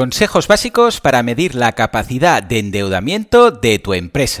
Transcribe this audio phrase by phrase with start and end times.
[0.00, 4.40] Consejos básicos para medir la capacidad de endeudamiento de tu empresa.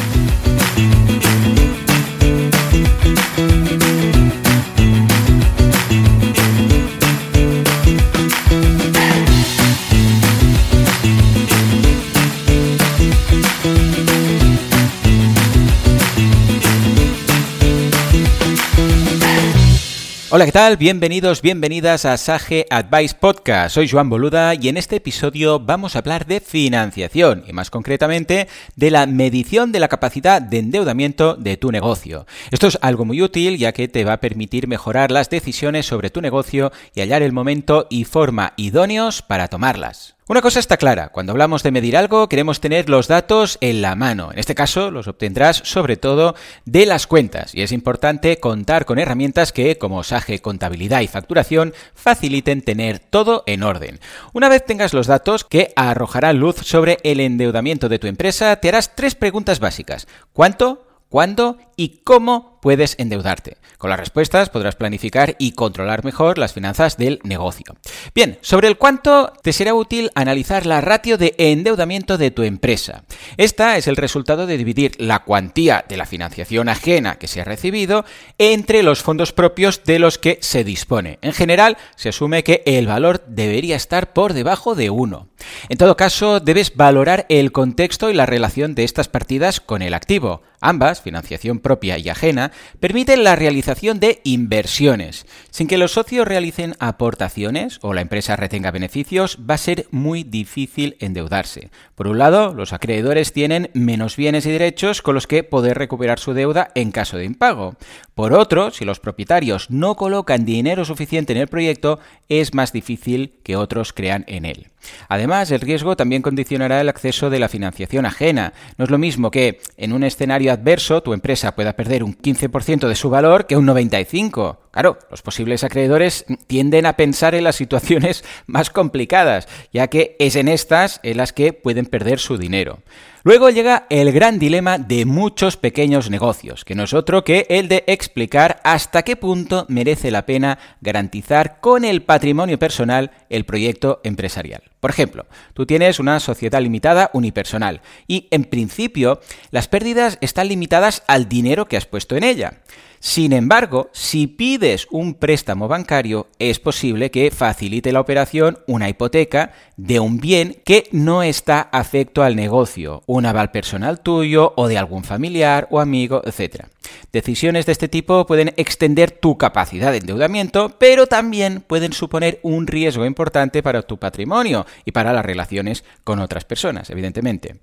[20.33, 20.77] Hola, ¿qué tal?
[20.77, 23.75] Bienvenidos, bienvenidas a Sage Advice Podcast.
[23.75, 28.47] Soy Joan Boluda y en este episodio vamos a hablar de financiación y más concretamente
[28.77, 32.27] de la medición de la capacidad de endeudamiento de tu negocio.
[32.49, 36.11] Esto es algo muy útil ya que te va a permitir mejorar las decisiones sobre
[36.11, 40.15] tu negocio y hallar el momento y forma idóneos para tomarlas.
[40.27, 43.95] Una cosa está clara, cuando hablamos de medir algo queremos tener los datos en la
[43.95, 44.31] mano.
[44.31, 48.99] En este caso los obtendrás sobre todo de las cuentas y es importante contar con
[48.99, 53.99] herramientas que, como SAGE, contabilidad y facturación, faciliten tener todo en orden.
[54.31, 58.69] Una vez tengas los datos que arrojarán luz sobre el endeudamiento de tu empresa, te
[58.69, 60.07] harás tres preguntas básicas.
[60.33, 60.87] ¿Cuánto?
[61.09, 61.57] ¿Cuándo?
[61.75, 63.57] ¿Y cómo puedes endeudarte.
[63.77, 67.75] Con las respuestas podrás planificar y controlar mejor las finanzas del negocio.
[68.15, 73.03] Bien, sobre el cuánto te será útil analizar la ratio de endeudamiento de tu empresa.
[73.37, 77.45] Esta es el resultado de dividir la cuantía de la financiación ajena que se ha
[77.45, 78.05] recibido
[78.37, 81.19] entre los fondos propios de los que se dispone.
[81.21, 85.27] En general, se asume que el valor debería estar por debajo de 1.
[85.69, 89.93] En todo caso, debes valorar el contexto y la relación de estas partidas con el
[89.93, 90.43] activo.
[90.59, 95.25] Ambas, financiación propia y ajena, permiten la realización de inversiones.
[95.49, 100.23] Sin que los socios realicen aportaciones o la empresa retenga beneficios, va a ser muy
[100.23, 101.69] difícil endeudarse.
[101.95, 106.19] Por un lado, los acreedores tienen menos bienes y derechos con los que poder recuperar
[106.19, 107.75] su deuda en caso de impago.
[108.15, 113.39] Por otro, si los propietarios no colocan dinero suficiente en el proyecto, es más difícil
[113.43, 114.70] que otros crean en él.
[115.07, 118.53] Además, el riesgo también condicionará el acceso de la financiación ajena.
[118.77, 122.87] No es lo mismo que en un escenario adverso tu empresa pueda perder un 15%
[122.87, 124.57] de su valor que un 95%.
[124.71, 130.37] Claro, los posibles acreedores tienden a pensar en las situaciones más complicadas, ya que es
[130.37, 132.79] en estas en las que pueden perder su dinero.
[133.23, 137.67] Luego llega el gran dilema de muchos pequeños negocios, que no es otro que el
[137.67, 143.99] de explicar hasta qué punto merece la pena garantizar con el patrimonio personal el proyecto
[144.03, 144.70] empresarial.
[144.81, 149.21] Por ejemplo, tú tienes una sociedad limitada unipersonal y en principio
[149.51, 152.61] las pérdidas están limitadas al dinero que has puesto en ella.
[153.03, 159.53] Sin embargo, si pides un préstamo bancario, es posible que facilite la operación una hipoteca
[159.75, 164.77] de un bien que no está afecto al negocio, un aval personal tuyo o de
[164.77, 166.65] algún familiar o amigo, etc.
[167.11, 172.67] Decisiones de este tipo pueden extender tu capacidad de endeudamiento, pero también pueden suponer un
[172.67, 177.57] riesgo importante para tu patrimonio y para las relaciones con otras personas, evidentemente.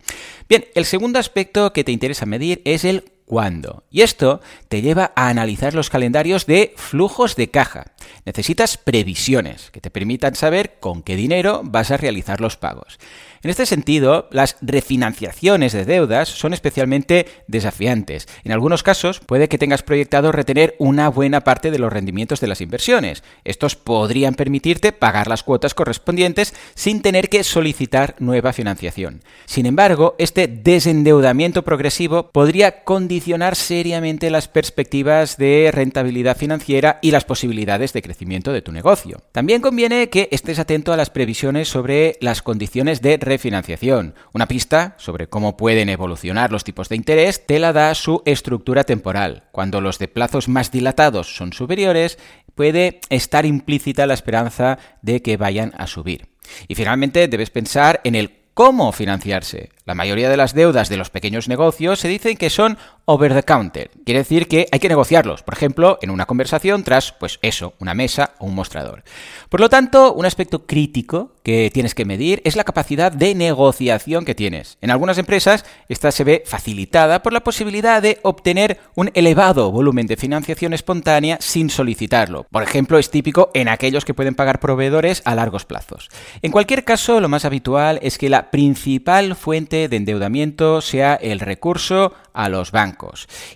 [0.49, 3.85] Bien, el segundo aspecto que te interesa medir es el cuándo.
[3.91, 7.93] Y esto te lleva a analizar los calendarios de flujos de caja.
[8.25, 12.99] Necesitas previsiones que te permitan saber con qué dinero vas a realizar los pagos.
[13.43, 18.27] En este sentido, las refinanciaciones de deudas son especialmente desafiantes.
[18.43, 22.49] En algunos casos puede que tengas proyectado retener una buena parte de los rendimientos de
[22.49, 23.23] las inversiones.
[23.45, 29.23] Estos podrían permitirte pagar las cuotas correspondientes sin tener que solicitar nueva financiación.
[29.47, 37.25] Sin embargo, este desendeudamiento progresivo podría condicionar seriamente las perspectivas de rentabilidad financiera y las
[37.25, 39.23] posibilidades de crecimiento de tu negocio.
[39.33, 44.15] También conviene que estés atento a las previsiones sobre las condiciones de refinanciación.
[44.33, 48.85] Una pista sobre cómo pueden evolucionar los tipos de interés te la da su estructura
[48.85, 49.45] temporal.
[49.53, 52.19] Cuando los de plazos más dilatados son superiores,
[52.55, 56.29] puede estar implícita la esperanza de que vayan a subir.
[56.67, 59.71] Y finalmente debes pensar en el cómo financiarse.
[59.85, 62.77] La mayoría de las deudas de los pequeños negocios se dicen que son
[63.11, 63.91] over the counter.
[64.05, 67.95] Quiere decir que hay que negociarlos, por ejemplo, en una conversación tras, pues eso, una
[67.95, 69.03] mesa o un mostrador.
[69.49, 74.27] Por lo tanto, un aspecto crítico que tienes que medir es la capacidad de negociación
[74.27, 74.77] que tienes.
[74.83, 80.07] En algunas empresas, esta se ve facilitada por la posibilidad de obtener un elevado volumen
[80.07, 82.45] de financiación espontánea sin solicitarlo.
[82.51, 86.11] Por ejemplo, es típico en aquellos que pueden pagar proveedores a largos plazos.
[86.43, 91.41] En cualquier caso, lo más habitual es que la principal fuente de endeudamiento sea el
[91.41, 92.98] recurso a los bancos.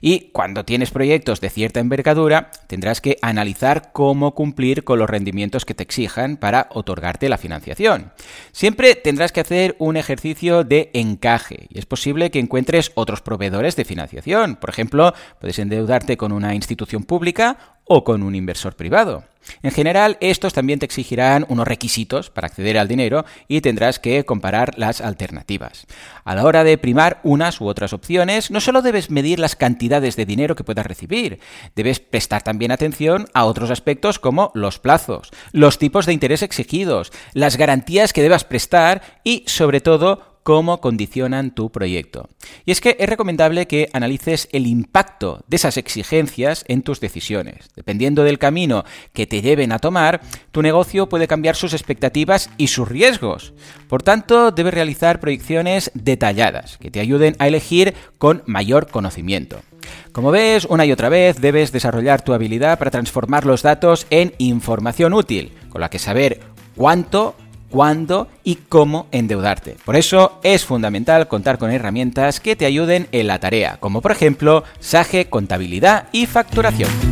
[0.00, 5.64] Y cuando tienes proyectos de cierta envergadura, tendrás que analizar cómo cumplir con los rendimientos
[5.64, 8.12] que te exijan para otorgarte la financiación.
[8.52, 13.76] Siempre tendrás que hacer un ejercicio de encaje y es posible que encuentres otros proveedores
[13.76, 14.56] de financiación.
[14.56, 19.24] Por ejemplo, puedes endeudarte con una institución pública o con un inversor privado.
[19.62, 24.24] En general, estos también te exigirán unos requisitos para acceder al dinero y tendrás que
[24.24, 25.86] comparar las alternativas.
[26.24, 30.16] A la hora de primar unas u otras opciones, no solo debes medir las cantidades
[30.16, 31.40] de dinero que puedas recibir,
[31.74, 37.12] debes prestar también atención a otros aspectos como los plazos, los tipos de interés exigidos,
[37.32, 42.28] las garantías que debas prestar y, sobre todo, cómo condicionan tu proyecto.
[42.64, 47.70] Y es que es recomendable que analices el impacto de esas exigencias en tus decisiones.
[47.76, 52.68] Dependiendo del camino que te lleven a tomar, tu negocio puede cambiar sus expectativas y
[52.68, 53.52] sus riesgos.
[53.88, 59.60] Por tanto, debes realizar proyecciones detalladas que te ayuden a elegir con mayor conocimiento.
[60.12, 64.34] Como ves, una y otra vez debes desarrollar tu habilidad para transformar los datos en
[64.38, 66.40] información útil, con la que saber
[66.76, 67.34] cuánto
[67.72, 69.76] cuándo y cómo endeudarte.
[69.84, 74.12] Por eso es fundamental contar con herramientas que te ayuden en la tarea, como por
[74.12, 77.11] ejemplo Sage Contabilidad y Facturación.